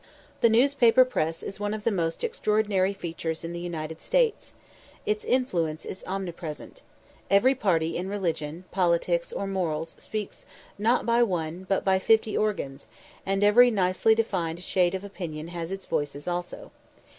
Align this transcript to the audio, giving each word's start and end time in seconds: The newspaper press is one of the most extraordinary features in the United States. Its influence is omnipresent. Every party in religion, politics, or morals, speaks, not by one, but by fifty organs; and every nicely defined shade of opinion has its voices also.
The 0.39 0.49
newspaper 0.49 1.05
press 1.05 1.43
is 1.43 1.59
one 1.59 1.75
of 1.75 1.83
the 1.83 1.91
most 1.91 2.23
extraordinary 2.23 2.91
features 2.91 3.43
in 3.43 3.53
the 3.53 3.59
United 3.59 4.01
States. 4.01 4.51
Its 5.05 5.23
influence 5.23 5.85
is 5.85 6.03
omnipresent. 6.07 6.81
Every 7.29 7.53
party 7.53 7.95
in 7.95 8.09
religion, 8.09 8.63
politics, 8.71 9.31
or 9.31 9.45
morals, 9.45 9.95
speaks, 9.99 10.43
not 10.79 11.05
by 11.05 11.21
one, 11.21 11.67
but 11.69 11.85
by 11.85 11.99
fifty 11.99 12.35
organs; 12.35 12.87
and 13.27 13.43
every 13.43 13.69
nicely 13.69 14.15
defined 14.15 14.63
shade 14.63 14.95
of 14.95 15.03
opinion 15.03 15.49
has 15.49 15.69
its 15.71 15.85
voices 15.85 16.27
also. 16.27 16.71